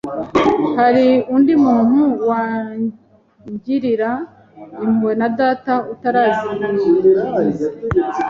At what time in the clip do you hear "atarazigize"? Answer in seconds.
5.93-7.21